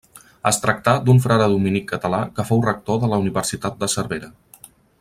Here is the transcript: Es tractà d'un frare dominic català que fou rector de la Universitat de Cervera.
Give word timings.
Es 0.51 0.57
tractà 0.61 0.93
d'un 1.09 1.19
frare 1.25 1.49
dominic 1.55 1.85
català 1.91 2.21
que 2.39 2.47
fou 2.49 2.65
rector 2.71 2.99
de 3.05 3.11
la 3.13 3.21
Universitat 3.27 3.79
de 3.85 3.91
Cervera. 3.97 4.33